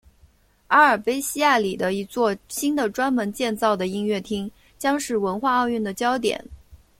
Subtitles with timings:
[0.69, 6.43] 阿尔卑西亚里的一座新的专门建造的音乐厅将是文化奥运的焦点。